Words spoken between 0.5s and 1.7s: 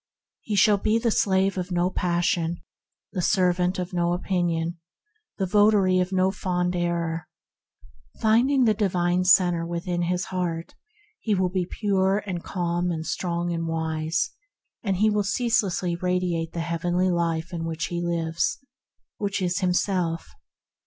shall be the slave of